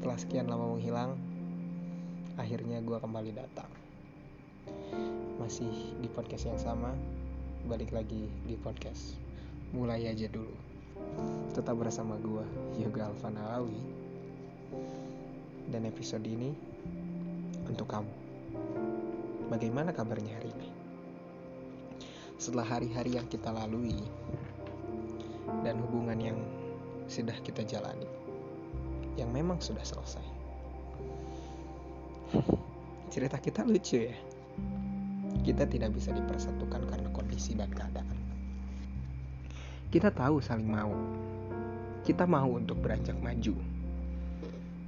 [0.00, 1.12] Setelah sekian lama menghilang,
[2.40, 3.68] akhirnya gue kembali datang.
[5.36, 5.68] Masih
[6.00, 6.96] di podcast yang sama,
[7.68, 9.20] balik lagi di podcast.
[9.76, 10.56] Mulai aja dulu.
[11.52, 12.40] Tetap bersama gue,
[12.80, 13.76] Yoga Alvan Alawi.
[15.68, 16.48] Dan episode ini
[17.68, 18.14] untuk kamu.
[19.52, 20.68] Bagaimana kabarnya hari ini?
[22.40, 24.00] Setelah hari-hari yang kita lalui
[25.60, 26.40] dan hubungan yang
[27.04, 28.19] sudah kita jalani
[29.20, 30.24] yang memang sudah selesai.
[33.12, 34.16] Cerita kita lucu ya.
[35.44, 38.16] Kita tidak bisa dipersatukan karena kondisi dan keadaan.
[39.92, 40.94] Kita tahu saling mau.
[42.00, 43.54] Kita mau untuk beranjak maju.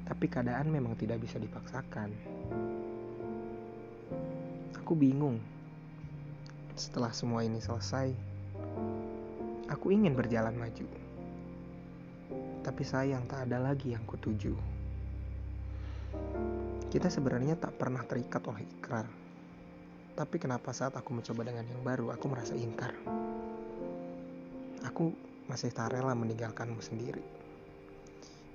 [0.09, 2.09] Tapi keadaan memang tidak bisa dipaksakan.
[4.81, 5.37] Aku bingung.
[6.73, 8.09] Setelah semua ini selesai,
[9.69, 11.12] aku ingin berjalan maju
[12.63, 14.55] tapi sayang tak ada lagi yang kutuju.
[16.93, 19.09] Kita sebenarnya tak pernah terikat oleh ikrar.
[20.13, 22.93] Tapi kenapa saat aku mencoba dengan yang baru, aku merasa ingkar.
[24.85, 25.17] Aku
[25.49, 27.25] masih tak rela meninggalkanmu sendiri.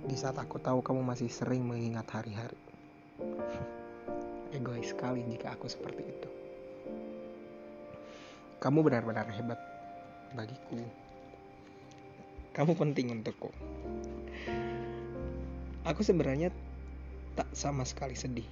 [0.06, 2.60] Di saat aku tahu kamu masih sering mengingat hari-hari.
[4.54, 6.30] Egois sekali jika aku seperti itu.
[8.62, 9.58] Kamu benar-benar hebat
[10.38, 11.07] bagiku.
[12.58, 13.54] Kamu penting untukku.
[15.86, 16.50] Aku sebenarnya
[17.38, 18.50] tak sama sekali sedih.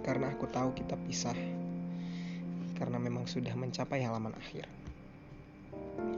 [0.00, 1.36] Karena aku tahu kita pisah.
[2.80, 4.64] Karena memang sudah mencapai halaman akhir.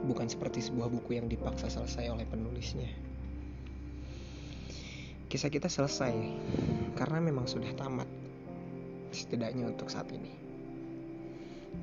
[0.07, 2.87] Bukan seperti sebuah buku yang dipaksa selesai oleh penulisnya.
[5.27, 6.15] Kisah kita selesai
[6.95, 8.07] karena memang sudah tamat.
[9.11, 10.31] Setidaknya untuk saat ini.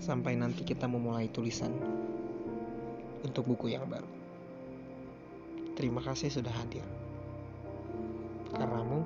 [0.00, 1.76] Sampai nanti kita memulai tulisan
[3.21, 4.19] untuk buku yang baru.
[5.81, 6.85] Terima kasih sudah hadir.
[8.53, 9.01] Karenamu,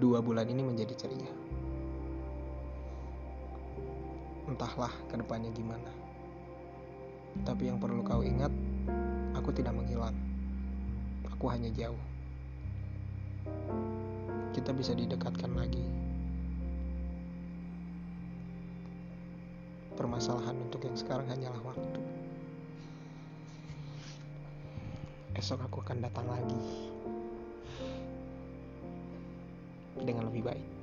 [0.00, 1.28] dua bulan ini menjadi ceria.
[4.48, 5.92] Entahlah ke depannya gimana.
[7.44, 8.48] Tapi yang perlu kau ingat,
[9.36, 10.16] aku tidak menghilang.
[11.36, 12.00] Aku hanya jauh.
[14.56, 15.84] Kita bisa didekatkan lagi.
[20.00, 22.21] Permasalahan untuk yang sekarang hanyalah waktu.
[25.42, 26.54] Esok aku akan datang lagi
[29.98, 30.81] dengan lebih baik.